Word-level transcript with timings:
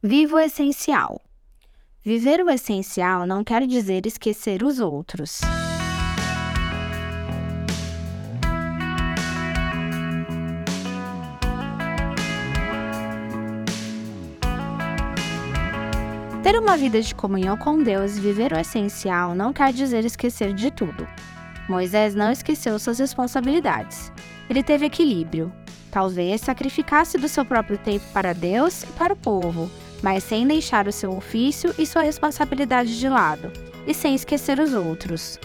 Viva 0.00 0.36
o 0.36 0.38
essencial. 0.38 1.20
Viver 2.04 2.40
o 2.40 2.48
essencial 2.48 3.26
não 3.26 3.42
quer 3.42 3.66
dizer 3.66 4.06
esquecer 4.06 4.62
os 4.62 4.78
outros. 4.78 5.40
Ter 16.44 16.56
uma 16.56 16.76
vida 16.76 17.02
de 17.02 17.12
comunhão 17.12 17.56
com 17.56 17.82
Deus 17.82 18.16
e 18.16 18.20
viver 18.20 18.52
o 18.52 18.56
essencial 18.56 19.34
não 19.34 19.52
quer 19.52 19.72
dizer 19.72 20.04
esquecer 20.04 20.54
de 20.54 20.70
tudo. 20.70 21.08
Moisés 21.68 22.14
não 22.14 22.30
esqueceu 22.30 22.78
suas 22.78 23.00
responsabilidades. 23.00 24.12
Ele 24.48 24.62
teve 24.62 24.86
equilíbrio. 24.86 25.52
Talvez 25.90 26.42
sacrificasse 26.42 27.18
do 27.18 27.28
seu 27.28 27.44
próprio 27.44 27.78
tempo 27.78 28.04
para 28.12 28.32
Deus 28.32 28.84
e 28.84 28.86
para 28.88 29.14
o 29.14 29.16
povo, 29.16 29.68
mas 30.02 30.24
sem 30.24 30.46
deixar 30.46 30.86
o 30.86 30.92
seu 30.92 31.12
ofício 31.12 31.74
e 31.78 31.86
sua 31.86 32.02
responsabilidade 32.02 32.98
de 32.98 33.08
lado, 33.08 33.50
e 33.86 33.94
sem 33.94 34.14
esquecer 34.14 34.58
os 34.58 34.74
outros. 34.74 35.38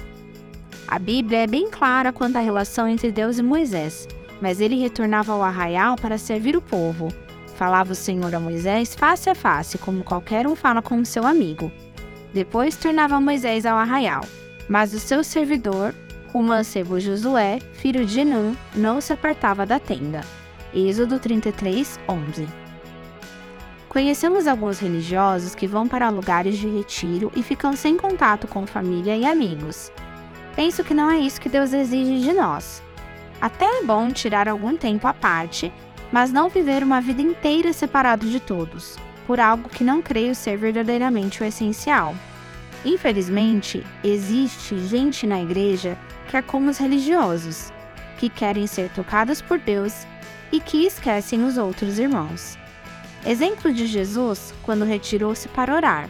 A 0.87 0.99
Bíblia 0.99 1.39
é 1.39 1.47
bem 1.47 1.69
clara 1.69 2.11
quanto 2.11 2.37
à 2.37 2.39
relação 2.39 2.87
entre 2.87 3.11
Deus 3.11 3.37
e 3.37 3.43
Moisés, 3.43 4.07
mas 4.41 4.59
ele 4.59 4.79
retornava 4.79 5.31
ao 5.31 5.41
arraial 5.41 5.95
para 5.95 6.17
servir 6.17 6.55
o 6.55 6.61
povo. 6.61 7.07
Falava 7.55 7.93
o 7.93 7.95
Senhor 7.95 8.33
a 8.33 8.39
Moisés 8.39 8.93
face 8.93 9.29
a 9.29 9.35
face, 9.35 9.77
como 9.77 10.03
qualquer 10.03 10.45
um 10.45 10.55
fala 10.55 10.81
com 10.81 11.03
seu 11.05 11.25
amigo. 11.25 11.71
Depois 12.33 12.75
tornava 12.75 13.21
Moisés 13.21 13.65
ao 13.65 13.77
arraial, 13.77 14.25
mas 14.67 14.93
o 14.93 14.99
seu 14.99 15.23
servidor, 15.23 15.93
o 16.33 16.41
mancebo 16.41 16.99
Josué, 16.99 17.59
filho 17.73 18.05
de 18.05 18.25
Nun, 18.25 18.55
não 18.75 18.99
se 18.99 19.13
apartava 19.13 19.65
da 19.65 19.79
tenda. 19.79 20.21
Êxodo 20.73 21.19
33, 21.19 21.99
11 22.09 22.63
Conhecemos 23.93 24.47
alguns 24.47 24.79
religiosos 24.79 25.53
que 25.53 25.67
vão 25.67 25.87
para 25.87 26.09
lugares 26.09 26.57
de 26.57 26.67
retiro 26.67 27.31
e 27.35 27.43
ficam 27.43 27.75
sem 27.75 27.95
contato 27.95 28.47
com 28.47 28.65
família 28.65 29.15
e 29.15 29.23
amigos. 29.23 29.91
Penso 30.55 30.83
que 30.83 30.95
não 30.95 31.11
é 31.11 31.19
isso 31.19 31.39
que 31.39 31.47
Deus 31.47 31.73
exige 31.73 32.19
de 32.21 32.33
nós. 32.33 32.81
Até 33.39 33.65
é 33.65 33.83
bom 33.83 34.09
tirar 34.09 34.49
algum 34.49 34.75
tempo 34.75 35.07
à 35.07 35.13
parte, 35.13 35.71
mas 36.11 36.31
não 36.31 36.49
viver 36.49 36.81
uma 36.81 36.99
vida 36.99 37.21
inteira 37.21 37.71
separado 37.71 38.27
de 38.27 38.39
todos, 38.39 38.97
por 39.27 39.39
algo 39.39 39.69
que 39.69 39.83
não 39.83 40.01
creio 40.01 40.33
ser 40.33 40.57
verdadeiramente 40.57 41.43
o 41.43 41.45
essencial. 41.45 42.15
Infelizmente, 42.83 43.85
existe 44.03 44.75
gente 44.87 45.27
na 45.27 45.39
igreja 45.39 45.95
que 46.31 46.37
é 46.37 46.41
como 46.41 46.71
os 46.71 46.79
religiosos, 46.79 47.71
que 48.17 48.27
querem 48.27 48.65
ser 48.65 48.89
tocados 48.89 49.39
por 49.39 49.59
Deus 49.59 50.07
e 50.51 50.59
que 50.59 50.83
esquecem 50.83 51.43
os 51.45 51.59
outros 51.59 51.99
irmãos. 51.99 52.57
Exemplo 53.25 53.71
de 53.71 53.87
Jesus 53.87 54.53
quando 54.63 54.83
retirou-se 54.83 55.47
para 55.47 55.73
orar. 55.73 56.09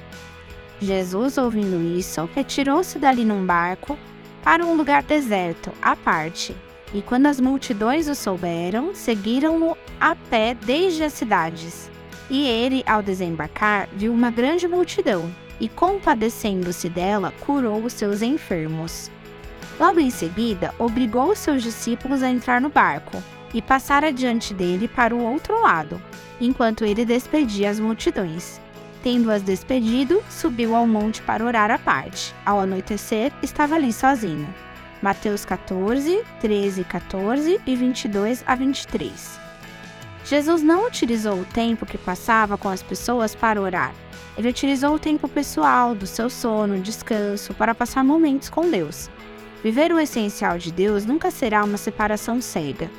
Jesus, 0.81 1.37
ouvindo 1.37 1.79
isso, 1.97 2.27
retirou-se 2.33 2.97
dali 2.97 3.23
num 3.23 3.45
barco 3.45 3.97
para 4.43 4.65
um 4.65 4.75
lugar 4.75 5.03
deserto, 5.03 5.71
à 5.81 5.95
parte. 5.95 6.55
E 6.91 7.01
quando 7.01 7.27
as 7.27 7.39
multidões 7.39 8.07
o 8.07 8.15
souberam, 8.15 8.95
seguiram-no 8.95 9.77
a 9.99 10.15
pé 10.15 10.55
desde 10.55 11.03
as 11.03 11.13
cidades. 11.13 11.89
E 12.29 12.47
ele, 12.47 12.83
ao 12.85 13.03
desembarcar, 13.03 13.87
viu 13.93 14.11
uma 14.11 14.31
grande 14.31 14.67
multidão 14.67 15.33
e, 15.59 15.69
compadecendo-se 15.69 16.89
dela, 16.89 17.31
curou 17.41 17.83
os 17.83 17.93
seus 17.93 18.21
enfermos. 18.23 19.11
Logo 19.79 19.99
em 19.99 20.09
seguida, 20.09 20.73
obrigou 20.79 21.31
os 21.31 21.39
seus 21.39 21.61
discípulos 21.61 22.23
a 22.23 22.29
entrar 22.29 22.59
no 22.59 22.69
barco 22.69 23.21
e 23.53 23.61
passar 23.61 24.03
adiante 24.03 24.53
dele 24.53 24.87
para 24.87 25.15
o 25.15 25.23
outro 25.23 25.61
lado, 25.61 26.01
enquanto 26.39 26.83
ele 26.83 27.05
despedia 27.05 27.69
as 27.69 27.79
multidões. 27.79 28.59
Tendo-as 29.03 29.41
despedido, 29.41 30.23
subiu 30.29 30.75
ao 30.75 30.87
monte 30.87 31.21
para 31.21 31.43
orar 31.43 31.69
à 31.69 31.77
parte. 31.77 32.33
Ao 32.45 32.59
anoitecer, 32.59 33.31
estava 33.41 33.75
ali 33.75 33.91
sozinho. 33.91 34.47
Mateus 35.01 35.43
14, 35.43 36.23
13, 36.39 36.83
14 36.85 37.59
e 37.67 37.75
22 37.75 38.43
a 38.47 38.55
23. 38.55 39.39
Jesus 40.25 40.63
não 40.63 40.87
utilizou 40.87 41.41
o 41.41 41.45
tempo 41.45 41.85
que 41.85 41.97
passava 41.97 42.57
com 42.57 42.69
as 42.69 42.81
pessoas 42.81 43.35
para 43.35 43.61
orar. 43.61 43.93
Ele 44.37 44.47
utilizou 44.47 44.95
o 44.95 44.99
tempo 44.99 45.27
pessoal, 45.27 45.93
do 45.93 46.07
seu 46.07 46.29
sono, 46.29 46.79
descanso, 46.79 47.53
para 47.53 47.75
passar 47.75 48.03
momentos 48.03 48.49
com 48.49 48.69
Deus. 48.69 49.09
Viver 49.61 49.91
o 49.91 49.99
essencial 49.99 50.57
de 50.57 50.71
Deus 50.71 51.05
nunca 51.05 51.29
será 51.29 51.63
uma 51.63 51.77
separação 51.77 52.39
cega. 52.39 52.89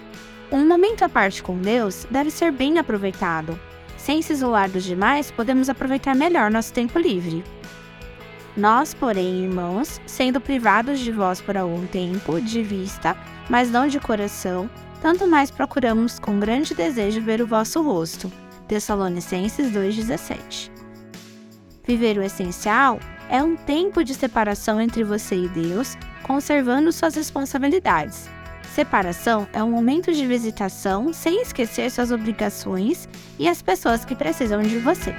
Um 0.53 0.66
momento 0.66 1.03
à 1.03 1.09
parte 1.09 1.43
com 1.43 1.59
Deus 1.59 2.06
deve 2.10 2.31
ser 2.31 2.53
bem 2.53 2.78
aproveitado. 2.78 3.59
Sem 3.97 4.21
se 4.21 4.32
isolar 4.32 4.71
dos 4.71 4.84
demais, 4.84 5.31
podemos 5.31 5.69
aproveitar 5.69 6.15
melhor 6.15 6.50
nosso 6.50 6.72
tempo 6.72 6.99
livre. 6.99 7.43
Nós, 8.56 8.94
porém, 8.94 9.44
irmãos, 9.44 10.00
sendo 10.06 10.41
privados 10.41 11.00
de 11.00 11.10
vós 11.10 11.41
por 11.41 11.56
algum 11.56 11.87
tempo, 11.87 12.41
de 12.41 12.62
vista, 12.62 13.16
mas 13.49 13.71
não 13.71 13.88
de 13.88 13.99
coração, 13.99 14.71
tanto 15.00 15.27
mais 15.27 15.50
procuramos 15.50 16.19
com 16.19 16.38
grande 16.38 16.75
desejo 16.75 17.21
ver 17.21 17.41
o 17.41 17.47
vosso 17.47 17.82
rosto. 17.82 18.31
Tessalonicenses 18.69 19.72
2,17 19.72 20.71
Viver 21.87 22.16
o 22.16 22.22
essencial 22.22 23.00
é 23.28 23.43
um 23.43 23.56
tempo 23.56 24.05
de 24.05 24.15
separação 24.15 24.81
entre 24.81 25.03
você 25.03 25.34
e 25.37 25.49
Deus, 25.49 25.97
conservando 26.22 26.93
suas 26.93 27.15
responsabilidades, 27.15 28.31
Separação 28.75 29.47
é 29.53 29.62
um 29.62 29.71
momento 29.71 30.12
de 30.12 30.27
visitação 30.27 31.12
sem 31.12 31.41
esquecer 31.41 31.89
suas 31.93 32.11
obrigações 32.11 33.09
e 33.39 33.49
as 33.49 33.62
pessoas 33.62 34.05
que 34.05 34.17
precisam 34.17 34.61
de 34.62 34.81
você. 34.81 35.15